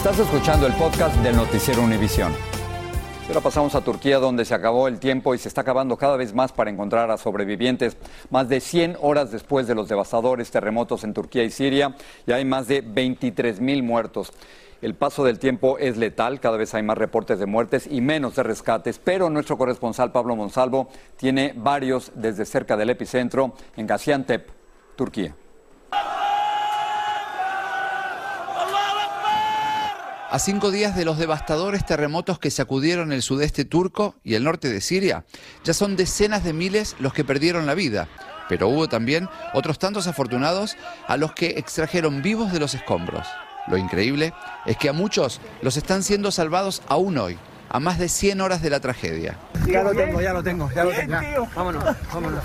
Estás 0.00 0.18
escuchando 0.18 0.66
el 0.66 0.72
podcast 0.72 1.14
del 1.16 1.36
Noticiero 1.36 1.82
Univisión. 1.82 2.32
Ahora 3.28 3.42
pasamos 3.42 3.74
a 3.74 3.82
Turquía, 3.82 4.18
donde 4.18 4.46
se 4.46 4.54
acabó 4.54 4.88
el 4.88 4.98
tiempo 4.98 5.34
y 5.34 5.38
se 5.38 5.46
está 5.46 5.60
acabando 5.60 5.98
cada 5.98 6.16
vez 6.16 6.32
más 6.32 6.52
para 6.52 6.70
encontrar 6.70 7.10
a 7.10 7.18
sobrevivientes. 7.18 7.98
Más 8.30 8.48
de 8.48 8.60
100 8.60 8.96
horas 9.02 9.30
después 9.30 9.66
de 9.66 9.74
los 9.74 9.90
devastadores 9.90 10.50
terremotos 10.50 11.04
en 11.04 11.12
Turquía 11.12 11.44
y 11.44 11.50
Siria, 11.50 11.96
ya 12.26 12.36
hay 12.36 12.46
más 12.46 12.66
de 12.66 12.80
23 12.80 13.60
mil 13.60 13.82
muertos. 13.82 14.32
El 14.80 14.94
paso 14.94 15.22
del 15.22 15.38
tiempo 15.38 15.76
es 15.76 15.98
letal, 15.98 16.40
cada 16.40 16.56
vez 16.56 16.72
hay 16.72 16.82
más 16.82 16.96
reportes 16.96 17.38
de 17.38 17.44
muertes 17.44 17.86
y 17.86 18.00
menos 18.00 18.36
de 18.36 18.42
rescates, 18.42 18.98
pero 18.98 19.28
nuestro 19.28 19.58
corresponsal 19.58 20.12
Pablo 20.12 20.34
Monsalvo 20.34 20.88
tiene 21.18 21.52
varios 21.54 22.10
desde 22.14 22.46
cerca 22.46 22.78
del 22.78 22.88
epicentro 22.88 23.52
en 23.76 23.86
Gaziantep, 23.86 24.48
Turquía. 24.96 25.34
A 30.30 30.38
cinco 30.38 30.70
días 30.70 30.94
de 30.94 31.04
los 31.04 31.18
devastadores 31.18 31.84
terremotos 31.84 32.38
que 32.38 32.52
sacudieron 32.52 33.10
el 33.10 33.20
sudeste 33.20 33.64
turco 33.64 34.14
y 34.22 34.34
el 34.34 34.44
norte 34.44 34.68
de 34.68 34.80
Siria, 34.80 35.24
ya 35.64 35.74
son 35.74 35.96
decenas 35.96 36.44
de 36.44 36.52
miles 36.52 36.94
los 37.00 37.12
que 37.12 37.24
perdieron 37.24 37.66
la 37.66 37.74
vida. 37.74 38.06
Pero 38.48 38.68
hubo 38.68 38.88
también 38.88 39.28
otros 39.54 39.80
tantos 39.80 40.06
afortunados 40.06 40.76
a 41.08 41.16
los 41.16 41.32
que 41.32 41.58
extrajeron 41.58 42.22
vivos 42.22 42.52
de 42.52 42.60
los 42.60 42.74
escombros. 42.74 43.26
Lo 43.66 43.76
increíble 43.76 44.32
es 44.66 44.76
que 44.76 44.88
a 44.88 44.92
muchos 44.92 45.40
los 45.62 45.76
están 45.76 46.04
siendo 46.04 46.30
salvados 46.30 46.82
aún 46.86 47.18
hoy, 47.18 47.36
a 47.68 47.80
más 47.80 47.98
de 47.98 48.08
100 48.08 48.40
horas 48.40 48.62
de 48.62 48.70
la 48.70 48.78
tragedia. 48.78 49.36
Ya 49.66 49.82
lo 49.82 49.92
tengo, 49.92 50.20
ya 50.20 50.32
lo 50.32 50.44
tengo, 50.44 50.70
ya 50.72 50.84
lo 50.84 50.92
tengo. 50.92 51.48
Vámonos, 51.56 51.84
vámonos. 52.14 52.44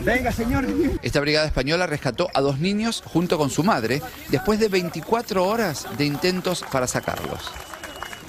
Venga, 0.00 0.32
señor. 0.32 0.66
Esta 1.02 1.20
brigada 1.20 1.46
española 1.46 1.86
rescató 1.86 2.28
a 2.34 2.40
dos 2.40 2.58
niños 2.58 3.02
junto 3.04 3.38
con 3.38 3.50
su 3.50 3.62
madre 3.62 4.02
después 4.28 4.58
de 4.58 4.68
24 4.68 5.44
horas 5.44 5.86
de 5.96 6.04
intentos 6.04 6.64
para 6.70 6.86
sacarlos. 6.86 7.50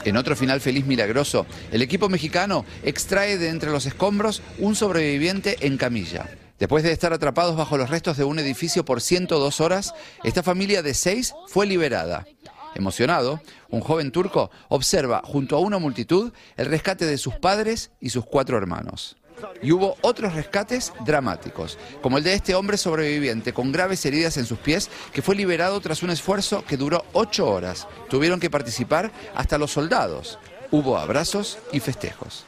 En 0.05 0.17
otro 0.17 0.35
final 0.35 0.61
feliz 0.61 0.85
milagroso, 0.85 1.45
el 1.71 1.81
equipo 1.81 2.09
mexicano 2.09 2.65
extrae 2.83 3.37
de 3.37 3.49
entre 3.49 3.71
los 3.71 3.85
escombros 3.85 4.41
un 4.57 4.75
sobreviviente 4.75 5.57
en 5.65 5.77
camilla. 5.77 6.29
Después 6.57 6.83
de 6.83 6.91
estar 6.91 7.13
atrapados 7.13 7.55
bajo 7.55 7.77
los 7.77 7.89
restos 7.89 8.17
de 8.17 8.23
un 8.25 8.39
edificio 8.39 8.83
por 8.83 9.01
102 9.01 9.61
horas, 9.61 9.93
esta 10.23 10.43
familia 10.43 10.81
de 10.81 10.93
seis 10.93 11.33
fue 11.47 11.65
liberada. 11.65 12.25
Emocionado, 12.75 13.41
un 13.69 13.81
joven 13.81 14.11
turco 14.11 14.51
observa 14.67 15.21
junto 15.23 15.55
a 15.55 15.59
una 15.59 15.79
multitud 15.79 16.31
el 16.57 16.65
rescate 16.67 17.05
de 17.05 17.17
sus 17.17 17.35
padres 17.35 17.91
y 17.99 18.09
sus 18.09 18.25
cuatro 18.25 18.57
hermanos. 18.57 19.17
Y 19.61 19.71
hubo 19.71 19.95
otros 20.01 20.33
rescates 20.33 20.93
dramáticos, 21.05 21.77
como 22.01 22.17
el 22.17 22.23
de 22.23 22.33
este 22.33 22.55
hombre 22.55 22.77
sobreviviente 22.77 23.53
con 23.53 23.71
graves 23.71 24.05
heridas 24.05 24.37
en 24.37 24.45
sus 24.45 24.59
pies 24.59 24.89
que 25.13 25.21
fue 25.21 25.35
liberado 25.35 25.79
tras 25.79 26.03
un 26.03 26.09
esfuerzo 26.09 26.63
que 26.65 26.77
duró 26.77 27.05
ocho 27.13 27.49
horas. 27.49 27.87
Tuvieron 28.09 28.39
que 28.39 28.49
participar 28.49 29.11
hasta 29.35 29.57
los 29.57 29.71
soldados. 29.71 30.39
Hubo 30.71 30.97
abrazos 30.97 31.57
y 31.71 31.79
festejos. 31.79 32.45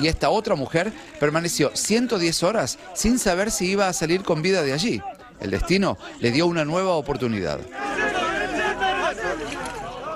Y 0.00 0.06
esta 0.06 0.30
otra 0.30 0.54
mujer 0.54 0.92
permaneció 1.18 1.72
110 1.74 2.42
horas 2.42 2.78
sin 2.94 3.18
saber 3.18 3.50
si 3.50 3.66
iba 3.66 3.88
a 3.88 3.92
salir 3.92 4.22
con 4.22 4.42
vida 4.42 4.62
de 4.62 4.72
allí. 4.72 5.02
El 5.40 5.50
destino 5.50 5.98
le 6.20 6.30
dio 6.30 6.46
una 6.46 6.64
nueva 6.64 6.94
oportunidad. 6.94 7.60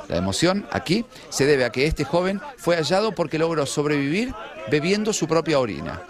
La 0.09 0.17
emoción 0.17 0.67
aquí 0.71 1.05
se 1.31 1.47
debe 1.47 1.65
a 1.65 1.71
que 1.71 1.87
este 1.87 2.05
joven 2.05 2.41
fue 2.57 2.77
hallado 2.77 3.13
porque 3.13 3.39
logró 3.39 3.65
sobrevivir 3.67 4.35
bebiendo 4.71 5.13
su 5.13 5.27
propia 5.27 5.59
orina. 5.59 6.03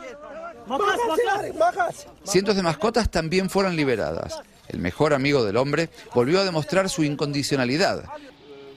Cientos 2.24 2.56
de 2.56 2.62
mascotas 2.62 3.10
también 3.10 3.50
fueron 3.50 3.76
liberadas. 3.76 4.40
El 4.68 4.80
mejor 4.80 5.14
amigo 5.14 5.44
del 5.44 5.56
hombre 5.56 5.90
volvió 6.14 6.40
a 6.40 6.44
demostrar 6.44 6.88
su 6.88 7.04
incondicionalidad. 7.04 8.04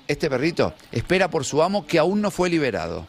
Este 0.07 0.29
perrito 0.29 0.73
espera 0.91 1.29
por 1.29 1.45
su 1.45 1.63
amo 1.63 1.85
que 1.85 1.99
aún 1.99 2.21
no 2.21 2.29
fue 2.29 2.49
liberado. 2.49 3.07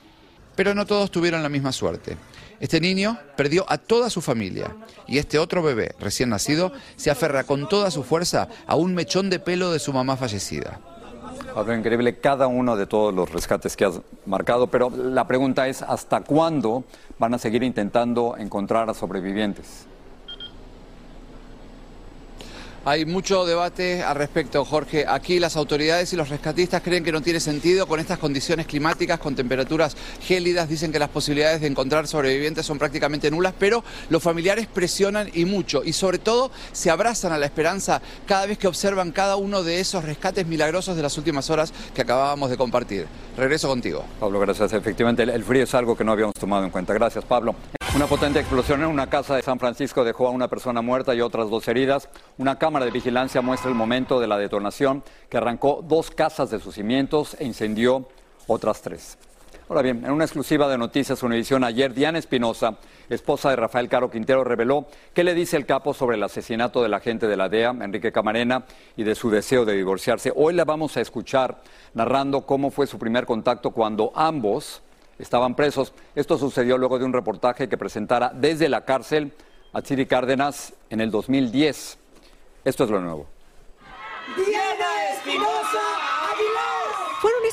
Pero 0.57 0.75
no 0.75 0.87
todos 0.87 1.11
tuvieron 1.11 1.43
la 1.43 1.49
misma 1.49 1.73
suerte. 1.73 2.17
Este 2.61 2.81
niño 2.81 3.19
perdió 3.37 3.65
a 3.69 3.79
toda 3.79 4.11
su 4.11 4.21
familia 4.21 4.75
y 5.07 5.19
este 5.19 5.39
otro 5.39 5.63
bebé 5.63 5.95
recién 6.01 6.31
nacido 6.31 6.73
se 6.97 7.11
aferra 7.11 7.45
con 7.45 7.69
toda 7.69 7.91
su 7.91 8.03
fuerza 8.03 8.49
a 8.67 8.75
un 8.75 8.95
mechón 8.95 9.31
de 9.31 9.39
pelo 9.39 9.71
de 9.71 9.79
su 9.79 9.93
mamá 9.93 10.17
fallecida. 10.17 10.81
Pablo, 11.55 11.75
increíble 11.75 12.19
cada 12.19 12.47
uno 12.47 12.77
de 12.77 12.87
todos 12.87 13.15
los 13.15 13.33
rescates 13.33 13.77
que 13.77 13.85
has 13.85 14.01
marcado, 14.27 14.67
pero 14.67 14.91
la 14.91 15.27
pregunta 15.27 15.69
es, 15.69 15.83
¿hasta 15.83 16.21
cuándo 16.21 16.85
van 17.19 17.35
a 17.35 17.39
seguir 17.39 17.63
intentando 17.63 18.37
encontrar 18.37 18.91
a 18.91 18.95
sobrevivientes? 18.95 19.87
Hay 22.89 23.05
mucho 23.05 23.45
debate 23.45 24.03
al 24.03 24.17
respecto, 24.17 24.65
Jorge. 24.65 25.05
Aquí 25.07 25.39
las 25.39 25.57
autoridades 25.57 26.11
y 26.15 26.17
los 26.17 26.31
rescatistas 26.31 26.81
creen 26.81 27.05
que 27.05 27.13
no 27.13 27.21
tiene 27.21 27.39
sentido 27.39 27.87
con 27.87 28.01
estas 28.01 28.19
condiciones 28.19 28.65
climáticas, 28.65 29.19
con 29.19 29.37
temperaturas 29.37 29.95
gélidas. 30.23 30.71
Dicen 30.71 30.91
que 30.91 30.99
las 30.99 31.11
posibilidades 31.11 31.61
de 31.61 31.67
encontrar 31.67 32.07
sobrevivientes 32.07 32.65
son 32.65 32.79
prácticamente 32.79 33.31
nulas, 33.31 33.53
pero 33.59 33.85
los 34.09 34.23
familiares 34.23 34.69
presionan 34.69 35.29
y 35.35 35.45
mucho. 35.45 35.85
Y 35.85 35.93
sobre 35.93 36.17
todo 36.17 36.51
se 36.73 36.89
abrazan 36.89 37.31
a 37.31 37.37
la 37.37 37.45
esperanza 37.45 38.01
cada 38.25 38.47
vez 38.47 38.57
que 38.57 38.69
observan 38.69 39.13
cada 39.13 39.37
uno 39.37 39.63
de 39.63 39.81
esos 39.81 40.03
rescates 40.03 40.47
milagrosos 40.47 40.97
de 40.97 41.03
las 41.03 41.19
últimas 41.19 41.51
horas 41.51 41.75
que 41.95 42.01
acabábamos 42.01 42.49
de 42.49 42.57
compartir. 42.57 43.07
Regreso 43.37 43.69
contigo. 43.69 44.03
Pablo, 44.19 44.41
gracias. 44.41 44.73
Efectivamente, 44.73 45.25
el, 45.25 45.45
frío 45.45 45.65
es 45.65 45.75
algo 45.75 45.95
que 45.95 46.05
no 46.05 46.13
habíamos 46.13 46.33
tomado 46.37 46.65
en 46.65 46.71
cuenta. 46.71 46.95
Gracias, 46.95 47.23
Pablo. 47.23 47.55
Una 47.97 48.07
potente 48.07 48.39
explosión 48.39 48.83
en 48.83 48.89
una 48.89 49.09
casa 49.09 49.35
de 49.35 49.43
San 49.43 49.59
Francisco 49.59 50.05
dejó 50.05 50.29
a 50.29 50.31
una 50.31 50.49
persona 50.49 50.83
muerta 50.83 51.15
y 51.15 51.23
otras 51.23 51.49
dos 51.49 51.67
heridas. 51.69 52.09
Una 52.37 52.59
cámara 52.59 52.85
de 52.85 52.91
vigilancia 52.91 53.41
muestra 53.41 53.71
el 53.71 53.75
momento 53.75 54.21
de 54.21 54.27
la 54.27 54.37
detonación 54.37 55.03
que 55.31 55.39
arrancó 55.39 55.83
dos 55.83 56.11
casas 56.11 56.51
de 56.51 56.61
sus 56.61 56.75
cimientos 56.75 57.35
e 57.41 57.47
incendió 57.47 58.07
otras 58.47 58.83
tres. 58.83 59.17
Ahora 59.69 59.83
bien, 59.83 60.05
en 60.05 60.13
una 60.13 60.25
exclusiva 60.25 60.69
de 60.69 60.79
Noticias 60.79 61.23
Univisión 61.23 61.65
ayer, 61.65 61.93
Diana 61.93 62.19
Espinosa, 62.19 62.77
esposa 63.09 63.51
de 63.51 63.57
Rafael 63.57 63.89
Caro 63.89 64.11
Quintero, 64.11 64.45
reveló 64.45 64.87
qué 65.13 65.25
le 65.25 65.35
dice 65.35 65.57
el 65.57 65.67
capo 65.67 65.93
sobre 65.93 66.17
el 66.17 66.23
asesinato 66.23 66.83
del 66.83 66.95
agente 66.95 67.27
de 67.27 67.37
la 67.37 67.49
DEA, 67.49 67.71
Enrique 67.81 68.13
Camarena, 68.13 68.65
y 68.97 69.03
de 69.03 69.15
su 69.15 69.31
deseo 69.31 69.65
de 69.65 69.75
divorciarse. 69.75 70.33
Hoy 70.37 70.55
la 70.55 70.65
vamos 70.65 70.97
a 70.97 71.01
escuchar 71.01 71.63
narrando 71.95 72.47
cómo 72.47 72.71
fue 72.71 72.87
su 72.87 72.99
primer 72.99 73.27
contacto 73.27 73.71
cuando 73.71 74.13
ambos 74.15 74.83
estaban 75.19 75.55
presos. 75.55 75.93
Esto 76.15 76.39
sucedió 76.39 76.79
luego 76.79 76.99
de 76.99 77.05
un 77.05 77.13
reportaje 77.13 77.69
que 77.69 77.79
presentara 77.79 78.33
desde 78.35 78.69
la 78.69 78.85
cárcel 78.85 79.33
a 79.73 79.83
Chiri 79.83 80.07
Cárdenas 80.07 80.75
en 80.91 81.01
el 81.01 81.11
2010. 81.11 81.99
Esto 82.65 82.85
es 82.85 82.91
lo 82.91 83.01
nuevo. 83.01 83.38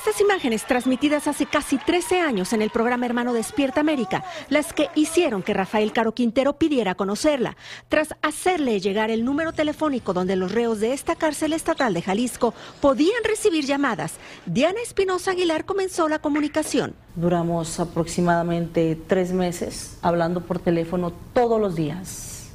Estas 0.07 0.21
imágenes 0.21 0.67
transmitidas 0.67 1.27
hace 1.27 1.47
casi 1.47 1.79
13 1.79 2.19
años 2.19 2.53
en 2.53 2.62
el 2.62 2.69
programa 2.69 3.07
Hermano 3.07 3.33
Despierta 3.33 3.79
América, 3.79 4.24
las 4.50 4.71
que 4.71 4.89
hicieron 4.93 5.41
que 5.41 5.55
Rafael 5.55 5.93
Caro 5.93 6.13
Quintero 6.13 6.59
pidiera 6.59 6.93
conocerla, 6.93 7.57
tras 7.89 8.09
hacerle 8.21 8.79
llegar 8.79 9.09
el 9.09 9.25
número 9.25 9.51
telefónico 9.51 10.13
donde 10.13 10.35
los 10.35 10.51
reos 10.51 10.79
de 10.79 10.93
esta 10.93 11.15
cárcel 11.15 11.53
estatal 11.53 11.95
de 11.95 12.03
Jalisco 12.03 12.53
podían 12.81 13.24
recibir 13.24 13.65
llamadas. 13.65 14.13
Diana 14.45 14.79
Espinosa 14.79 15.31
Aguilar 15.31 15.65
comenzó 15.65 16.07
la 16.07 16.19
comunicación. 16.19 16.93
Duramos 17.15 17.79
aproximadamente 17.79 18.95
tres 19.07 19.31
meses 19.31 19.97
hablando 20.03 20.41
por 20.41 20.59
teléfono 20.59 21.13
todos 21.33 21.59
los 21.59 21.74
días, 21.74 22.51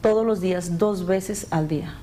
todos 0.00 0.24
los 0.24 0.40
días, 0.40 0.78
dos 0.78 1.06
veces 1.06 1.48
al 1.50 1.66
día. 1.66 1.96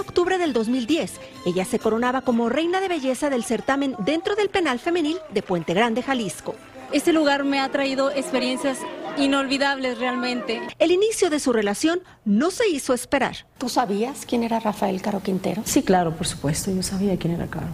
Octubre 0.00 0.38
del 0.38 0.52
2010. 0.52 1.20
Ella 1.46 1.64
se 1.64 1.78
coronaba 1.78 2.22
como 2.22 2.48
reina 2.48 2.80
de 2.80 2.88
belleza 2.88 3.30
del 3.30 3.44
certamen 3.44 3.94
dentro 3.98 4.34
del 4.34 4.48
penal 4.48 4.78
femenil 4.78 5.18
de 5.32 5.42
Puente 5.42 5.74
Grande, 5.74 6.02
Jalisco. 6.02 6.54
Este 6.92 7.12
lugar 7.12 7.44
me 7.44 7.60
ha 7.60 7.68
traído 7.68 8.10
experiencias 8.10 8.78
inolvidables 9.16 9.98
realmente. 9.98 10.60
El 10.78 10.90
inicio 10.90 11.30
de 11.30 11.38
su 11.38 11.52
relación 11.52 12.00
no 12.24 12.50
se 12.50 12.68
hizo 12.68 12.94
esperar. 12.94 13.46
¿Tú 13.58 13.68
sabías 13.68 14.26
quién 14.26 14.42
era 14.42 14.58
Rafael 14.58 15.00
Caro 15.00 15.22
Quintero? 15.22 15.62
Sí, 15.64 15.82
claro, 15.82 16.16
por 16.16 16.26
supuesto, 16.26 16.72
yo 16.72 16.82
sabía 16.82 17.16
quién 17.16 17.34
era 17.34 17.46
Caro. 17.46 17.68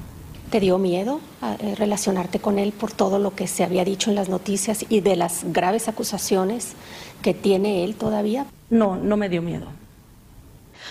¿Te 0.50 0.60
dio 0.60 0.78
miedo 0.78 1.20
eh, 1.42 1.74
relacionarte 1.76 2.38
con 2.40 2.58
él 2.58 2.72
por 2.72 2.92
todo 2.92 3.18
lo 3.18 3.34
que 3.34 3.46
se 3.46 3.64
había 3.64 3.84
dicho 3.84 4.10
en 4.10 4.16
las 4.16 4.28
noticias 4.28 4.84
y 4.88 5.00
de 5.00 5.16
las 5.16 5.44
graves 5.52 5.88
acusaciones 5.88 6.72
que 7.22 7.34
tiene 7.34 7.84
él 7.84 7.96
todavía? 7.96 8.46
No, 8.70 8.96
no 8.96 9.16
me 9.16 9.28
dio 9.28 9.42
miedo. 9.42 9.66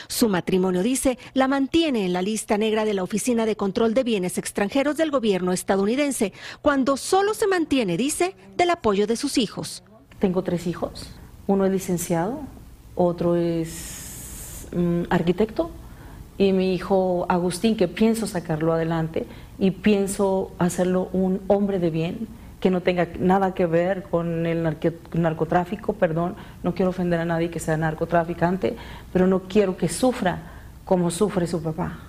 Su 0.08 0.30
matrimonio, 0.30 0.84
dice, 0.84 1.18
la 1.34 1.48
mantiene 1.48 2.06
en 2.06 2.14
la 2.14 2.22
lista 2.22 2.58
negra 2.58 2.86
de 2.86 2.94
la 2.94 3.04
Oficina 3.04 3.46
de 3.46 3.56
Control 3.56 3.94
de 3.94 4.04
Bienes 4.04 4.38
Extranjeros 4.38 4.98
del 4.98 5.12
gobierno 5.12 5.52
estadounidense, 5.52 6.34
cuando 6.62 6.98
solo 6.98 7.34
se 7.34 7.48
mantiene, 7.48 7.98
dice, 7.98 8.36
del 8.58 8.70
apoyo 8.70 9.08
de 9.08 9.16
sus 9.16 9.38
hijos. 9.38 9.84
Tengo 10.20 10.44
tres 10.44 10.68
hijos. 10.68 11.10
Uno 11.48 11.66
es 11.66 11.72
licenciado, 11.72 12.42
otro 12.96 13.36
es 13.36 14.68
mm, 14.76 15.04
arquitecto 15.10 15.72
y 16.38 16.52
mi 16.52 16.74
hijo 16.74 17.26
Agustín, 17.30 17.78
que 17.78 17.88
pienso 17.88 18.28
sacarlo 18.28 18.74
adelante 18.74 19.26
y 19.60 19.72
pienso 19.72 20.52
hacerlo 20.58 21.10
un 21.14 21.42
hombre 21.48 21.80
de 21.80 21.90
bien 21.90 22.28
que 22.60 22.70
no 22.70 22.82
tenga 22.82 23.08
nada 23.20 23.54
que 23.54 23.66
ver 23.66 24.04
con 24.04 24.46
el 24.46 24.64
narcotráfico, 25.14 25.94
perdón, 25.94 26.36
no 26.64 26.74
quiero 26.74 26.90
ofender 26.90 27.20
a 27.20 27.26
nadie 27.26 27.50
que 27.50 27.60
sea 27.60 27.78
narcotraficante, 27.78 28.76
pero 29.14 29.28
no 29.28 29.42
quiero 29.42 29.78
que 29.78 29.90
sufra 29.90 30.40
como 30.86 31.12
sufre 31.12 31.48
su 31.48 31.62
papá. 31.62 32.00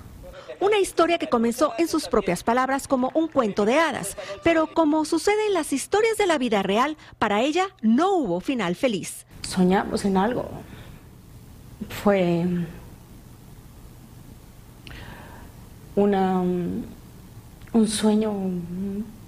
Una 0.61 0.79
historia 0.79 1.19
que 1.19 1.29
comenzó 1.29 1.75
en 1.79 1.87
sus 1.87 2.09
propias 2.09 2.43
palabras 2.43 2.89
como 2.89 3.11
un 3.15 3.29
cuento 3.29 3.67
de 3.67 3.79
hadas, 3.79 4.17
pero 4.43 4.69
como 4.69 5.05
sucede 5.05 5.47
en 5.49 5.55
las 5.55 5.73
historias 5.73 6.17
de 6.17 6.27
la 6.27 6.39
vida 6.39 6.63
real, 6.63 6.97
para 7.19 7.43
ella 7.43 7.67
no 7.83 8.15
hubo 8.15 8.41
final 8.41 8.75
feliz. 8.75 9.27
Soñamos 9.43 10.05
en 10.07 10.17
algo. 10.17 10.49
Fue 12.03 12.47
una, 15.95 16.43
un 17.77 17.89
sueño 17.89 18.33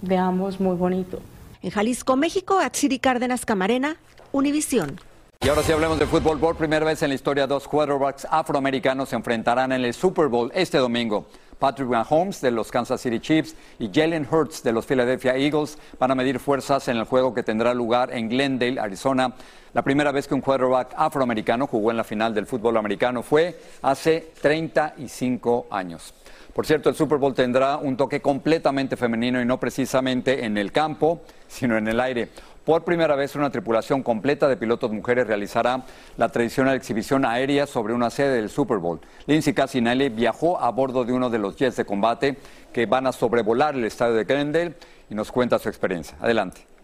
de 0.01 0.17
ambos 0.17 0.59
muy 0.59 0.75
bonito. 0.75 1.21
En 1.63 1.71
Jalisco, 1.71 2.17
México, 2.17 2.59
Atsiri 2.59 2.99
Cárdenas 2.99 3.45
Camarena, 3.45 3.97
Univisión. 4.33 4.99
Y 5.41 5.49
ahora 5.49 5.63
sí 5.63 5.71
hablemos 5.71 5.99
de 5.99 6.07
fútbol. 6.07 6.39
Por 6.39 6.57
primera 6.57 6.85
vez 6.85 7.03
en 7.03 7.11
la 7.11 7.15
historia, 7.15 7.47
dos 7.47 7.69
quarterbacks 7.69 8.27
afroamericanos 8.31 9.11
se 9.11 9.17
enfrentarán 9.17 9.73
en 9.73 9.85
el 9.85 9.93
Super 9.93 10.29
Bowl 10.29 10.51
este 10.55 10.79
domingo. 10.79 11.27
Patrick 11.59 11.89
Mahomes 11.89 12.41
de 12.41 12.51
los 12.51 12.71
Kansas 12.71 13.01
City 13.01 13.21
Chiefs 13.21 13.55
y 13.79 13.91
Jalen 13.93 14.27
Hurts 14.31 14.63
de 14.63 14.73
los 14.73 14.87
Philadelphia 14.87 15.37
Eagles 15.37 15.77
van 15.99 16.13
a 16.13 16.15
medir 16.15 16.39
fuerzas 16.39 16.89
en 16.89 16.97
el 16.97 17.05
juego 17.05 17.35
que 17.35 17.43
tendrá 17.43 17.75
lugar 17.75 18.15
en 18.15 18.29
Glendale, 18.29 18.81
Arizona. 18.81 19.35
La 19.75 19.83
primera 19.83 20.13
vez 20.13 20.27
que 20.27 20.35
un 20.35 20.41
quarterback 20.41 20.95
afroamericano 20.97 21.67
jugó 21.67 21.91
en 21.91 21.97
la 21.99 22.05
final 22.05 22.33
del 22.33 22.47
fútbol 22.47 22.77
americano 22.77 23.23
fue 23.23 23.61
hace 23.83 24.33
35 24.41 25.67
años. 25.71 26.15
Por 26.59 26.67
cierto, 26.67 26.89
el 26.89 26.97
Super 26.97 27.19
Bowl 27.19 27.35
tendrá 27.35 27.77
un 27.77 27.97
toque 27.97 28.21
completamente 28.21 28.97
femenino 28.97 29.41
y 29.41 29.45
no 29.45 29.61
precisamente 29.61 30.45
en 30.45 30.59
el 30.59 30.73
campo, 30.73 31.23
sino 31.47 31.77
en 31.77 31.87
el 31.87 32.01
aire. 32.01 32.31
Por 32.65 32.83
primera 32.83 33.15
vez, 33.15 33.37
una 33.37 33.49
tripulación 33.49 34.03
completa 34.03 34.49
de 34.49 34.57
pilotos 34.57 34.91
mujeres 34.91 35.29
realizará 35.29 35.85
la 36.17 36.31
tradicional 36.31 36.75
exhibición 36.75 37.25
aérea 37.25 37.69
sobre 37.69 37.95
una 37.95 38.11
sede 38.11 38.35
del 38.35 38.49
Super 38.49 38.79
Bowl. 38.79 38.99
Lindsay 39.27 39.55
Cassinelli 39.55 40.09
viajó 40.09 40.61
a 40.61 40.73
bordo 40.73 41.05
de 41.05 41.13
uno 41.13 41.31
de 41.31 41.39
los 41.39 41.55
jets 41.55 41.77
de 41.77 41.85
combate 41.85 42.37
que 42.73 42.87
van 42.87 43.07
a 43.07 43.13
sobrevolar 43.13 43.77
el 43.77 43.85
estadio 43.85 44.15
de 44.15 44.25
Glendale 44.25 44.75
y 45.09 45.15
nos 45.15 45.31
cuenta 45.31 45.61
su 45.61 45.69
experiencia. 45.69 46.17
Adelante. 46.21 46.78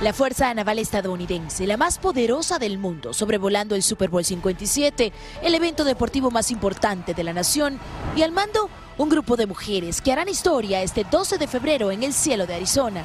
La 0.00 0.12
Fuerza 0.12 0.54
Naval 0.54 0.78
Estadounidense, 0.78 1.66
la 1.66 1.76
más 1.76 1.98
poderosa 1.98 2.60
del 2.60 2.78
mundo, 2.78 3.12
sobrevolando 3.12 3.74
el 3.74 3.82
Super 3.82 4.10
Bowl 4.10 4.24
57, 4.24 5.12
el 5.42 5.54
evento 5.56 5.82
deportivo 5.82 6.30
más 6.30 6.52
importante 6.52 7.14
de 7.14 7.24
la 7.24 7.32
nación, 7.32 7.80
y 8.14 8.22
al 8.22 8.30
mando 8.30 8.70
un 8.96 9.08
grupo 9.08 9.36
de 9.36 9.46
mujeres 9.46 10.00
que 10.00 10.12
harán 10.12 10.28
historia 10.28 10.82
este 10.82 11.02
12 11.02 11.38
de 11.38 11.48
febrero 11.48 11.90
en 11.90 12.04
el 12.04 12.12
cielo 12.12 12.46
de 12.46 12.54
Arizona. 12.54 13.02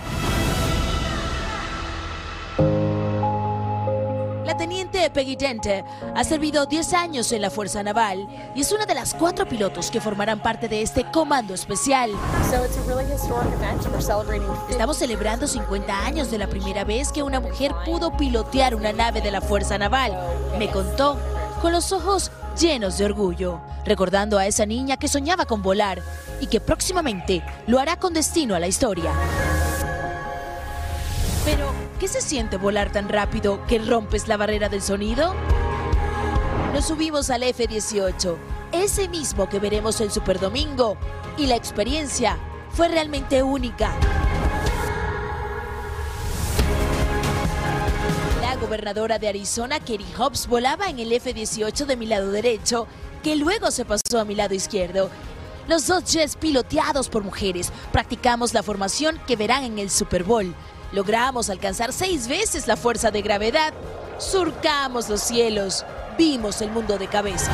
Teniente 4.56 5.10
Peggy 5.10 5.36
Dente 5.36 5.84
ha 6.16 6.24
servido 6.24 6.66
10 6.66 6.94
años 6.94 7.32
en 7.32 7.42
la 7.42 7.50
Fuerza 7.50 7.82
Naval 7.84 8.28
y 8.56 8.62
es 8.62 8.72
una 8.72 8.86
de 8.86 8.94
las 8.94 9.14
cuatro 9.14 9.48
pilotos 9.48 9.90
que 9.90 10.02
formarán 10.02 10.42
parte 10.42 10.68
de 10.68 10.82
este 10.82 11.10
comando 11.12 11.54
especial. 11.54 12.12
Estamos 14.70 14.98
celebrando 14.98 15.48
50 15.48 16.06
años 16.06 16.32
de 16.32 16.38
la 16.38 16.48
primera 16.48 16.84
vez 16.84 17.12
que 17.12 17.24
una 17.24 17.40
mujer 17.40 17.74
pudo 17.86 18.16
pilotear 18.16 18.76
una 18.76 18.94
nave 18.94 19.22
de 19.22 19.32
la 19.32 19.42
Fuerza 19.42 19.78
Naval, 19.78 20.18
me 20.58 20.70
contó, 20.70 21.18
con 21.62 21.72
los 21.72 21.92
ojos 21.92 22.32
llenos 22.60 22.98
de 22.98 23.06
orgullo, 23.06 23.62
recordando 23.86 24.38
a 24.38 24.48
esa 24.48 24.66
niña 24.66 24.98
que 24.98 25.08
soñaba 25.08 25.46
con 25.46 25.62
volar 25.62 26.02
y 26.42 26.48
que 26.48 26.60
próximamente 26.60 27.44
lo 27.68 27.80
hará 27.80 27.98
con 27.98 28.14
destino 28.14 28.56
a 28.56 28.60
la 28.60 28.68
historia. 28.68 29.12
¿Qué 32.00 32.08
se 32.08 32.22
siente 32.22 32.58
volar 32.58 32.92
tan 32.92 33.10
rápido 33.10 33.66
que 33.68 33.80
rompes 33.80 34.28
la 34.28 34.38
barrera 34.38 34.70
del 34.70 34.82
sonido? 34.82 35.34
Nos 36.74 36.86
subimos 36.86 37.30
al 37.30 37.44
F-18, 37.44 38.36
ese 38.72 39.08
mismo 39.08 39.48
que 39.48 39.60
veremos 39.60 40.02
el 40.02 40.12
Super 40.12 40.40
Domingo, 40.40 40.98
y 41.38 41.46
la 41.46 41.56
experiencia 41.56 42.38
fue 42.72 42.88
realmente 42.88 43.44
única. 43.44 43.94
La 48.42 48.56
gobernadora 48.56 49.20
de 49.20 49.28
Arizona, 49.28 49.80
Kerry 49.80 50.12
Hobbs, 50.18 50.48
volaba 50.48 50.90
en 50.90 51.00
el 51.00 51.12
F-18 51.12 51.86
de 51.86 51.96
mi 51.96 52.08
lado 52.08 52.32
derecho, 52.32 52.88
que 53.22 53.36
luego 53.36 53.72
se 53.72 53.86
pasó 53.86 54.20
a 54.20 54.26
mi 54.26 54.36
lado 54.36 54.56
izquierdo. 54.56 55.10
Los 55.68 55.88
dos 55.88 56.04
jets 56.12 56.36
piloteados 56.36 57.08
por 57.08 57.24
mujeres. 57.24 57.72
Practicamos 57.92 58.54
la 58.54 58.64
formación 58.64 59.22
que 59.26 59.38
verán 59.38 59.64
en 59.64 59.80
el 59.80 59.90
Super 59.90 60.24
Bowl. 60.24 60.54
Logramos 60.94 61.50
alcanzar 61.50 61.92
seis 61.92 62.28
veces 62.28 62.68
la 62.68 62.78
fuerza 62.78 63.10
de 63.10 63.24
gravedad. 63.24 63.74
Surcamos 64.20 65.10
los 65.10 65.22
cielos. 65.22 65.84
Vimos 66.20 66.62
el 66.62 66.70
mundo 66.70 67.00
de 67.00 67.08
cabeza. 67.08 67.52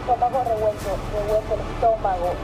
estómago 0.00 0.42
revuelto, 0.44 0.96
revuelto 1.12 1.54
el 1.54 1.60
estómago. 1.60 2.34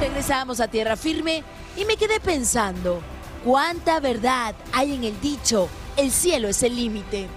Regresamos 0.00 0.60
a 0.60 0.66
tierra 0.66 0.96
firme 0.96 1.44
y 1.76 1.84
me 1.84 1.96
quedé 1.96 2.18
pensando, 2.18 3.00
¿cuánta 3.44 4.00
verdad 4.00 4.56
hay 4.72 4.96
en 4.96 5.04
el 5.04 5.20
dicho, 5.20 5.68
el 5.96 6.10
cielo 6.10 6.48
es 6.48 6.64
el 6.64 6.74
límite? 6.74 7.28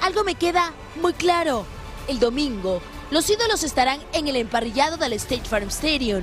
algo 0.00 0.24
me 0.24 0.34
queda 0.34 0.72
muy 0.96 1.12
claro. 1.12 1.64
El 2.08 2.18
domingo, 2.18 2.80
los 3.10 3.28
ídolos 3.30 3.62
estarán 3.62 4.00
en 4.12 4.26
el 4.28 4.36
emparrillado 4.36 4.96
del 4.96 5.12
State 5.14 5.44
Farm 5.44 5.68
Stadium, 5.68 6.22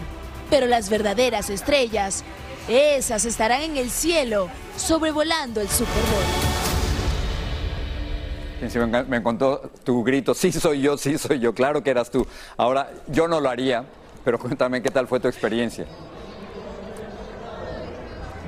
pero 0.49 0.65
las 0.67 0.89
verdaderas 0.89 1.49
estrellas, 1.49 2.23
esas 2.67 3.25
estarán 3.25 3.61
en 3.61 3.77
el 3.77 3.89
cielo, 3.89 4.49
sobrevolando 4.75 5.61
el 5.61 5.69
Super 5.69 6.03
Bowl. 6.11 6.47
Me, 9.07 9.17
encantó 9.17 9.69
tu 9.83 10.03
grito, 10.03 10.33
sí 10.33 10.51
soy 10.51 10.81
yo, 10.81 10.97
sí 10.97 11.17
soy 11.17 11.39
yo, 11.39 11.53
claro 11.53 11.83
que 11.83 11.91
eras 11.91 12.09
tú. 12.09 12.25
Ahora, 12.57 12.91
yo 13.07 13.27
no 13.27 13.39
lo 13.39 13.49
haría, 13.49 13.85
pero 14.25 14.39
cuéntame 14.39 14.81
qué 14.81 14.89
tal 14.89 15.07
fue 15.07 15.19
tu 15.19 15.27
experiencia. 15.27 15.85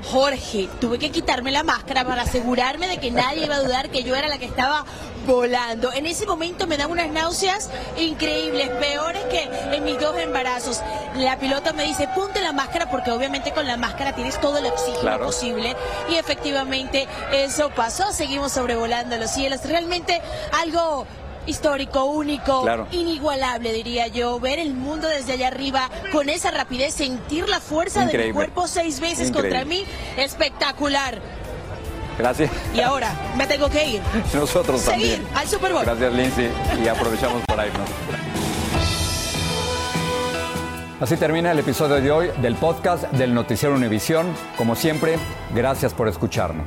Jorge, 0.04 0.68
tuve 0.80 0.98
que 0.98 1.10
quitarme 1.10 1.50
la 1.50 1.62
máscara 1.62 2.04
para 2.04 2.22
asegurarme 2.22 2.88
de 2.88 2.98
que 2.98 3.10
nadie 3.10 3.44
iba 3.44 3.56
a 3.56 3.60
dudar 3.60 3.90
que 3.90 4.02
yo 4.02 4.16
era 4.16 4.28
la 4.28 4.38
que 4.38 4.46
estaba 4.46 4.84
volando. 5.26 5.92
En 5.92 6.06
ese 6.06 6.26
momento 6.26 6.66
me 6.66 6.76
dan 6.76 6.90
unas 6.90 7.10
náuseas 7.10 7.68
increíbles, 7.98 8.70
peores 8.70 9.22
que 9.24 9.48
en 9.76 9.84
mis 9.84 10.00
dos 10.00 10.16
embarazos. 10.18 10.80
La 11.16 11.38
pilota 11.38 11.72
me 11.72 11.84
dice, 11.84 12.08
ponte 12.14 12.40
la 12.40 12.52
máscara 12.52 12.90
porque 12.90 13.10
obviamente 13.10 13.52
con 13.52 13.66
la 13.66 13.76
máscara 13.76 14.14
tienes 14.14 14.40
todo 14.40 14.58
el 14.58 14.66
oxígeno 14.66 15.00
Claro. 15.00 15.26
posible. 15.26 15.76
Y 16.08 16.14
efectivamente 16.16 17.06
eso 17.32 17.70
pasó, 17.70 18.12
seguimos 18.12 18.52
sobrevolando 18.52 19.16
los 19.18 19.30
cielos. 19.30 19.60
Realmente 19.64 20.20
algo 20.60 21.06
histórico, 21.46 22.04
único, 22.04 22.62
Claro. 22.62 22.86
inigualable 22.92 23.72
diría 23.72 24.06
yo, 24.08 24.38
ver 24.40 24.58
el 24.58 24.74
mundo 24.74 25.08
desde 25.08 25.32
allá 25.32 25.48
arriba 25.48 25.88
con 26.12 26.28
esa 26.28 26.50
rapidez, 26.50 26.94
sentir 26.94 27.48
la 27.48 27.60
fuerza 27.60 28.00
de 28.00 28.06
mi 28.06 28.10
Increíble. 28.12 28.34
cuerpo 28.34 28.66
seis 28.68 29.00
veces 29.00 29.30
contra 29.32 29.62
Increíble. 29.62 29.86
mí, 30.16 30.22
espectacular. 30.22 31.20
Gracias. 32.18 32.50
Y 32.74 32.80
ahora 32.80 33.12
me 33.36 33.46
tengo 33.46 33.68
que 33.70 33.86
ir. 33.86 34.02
Nosotros 34.34 34.80
Seguir 34.82 35.16
también. 35.16 35.36
al 35.38 35.48
Super 35.48 35.72
Bowl. 35.72 35.84
Gracias, 35.84 36.12
Lindsay. 36.12 36.50
Y 36.84 36.88
aprovechamos 36.88 37.42
para 37.46 37.66
irnos. 37.66 37.88
Así 41.00 41.16
termina 41.16 41.50
el 41.52 41.58
episodio 41.58 41.94
de 41.94 42.10
hoy 42.10 42.30
del 42.42 42.56
podcast 42.56 43.04
del 43.12 43.32
Noticiero 43.32 43.74
Univisión. 43.74 44.26
Como 44.58 44.76
siempre, 44.76 45.16
gracias 45.54 45.94
por 45.94 46.08
escucharnos. 46.08 46.66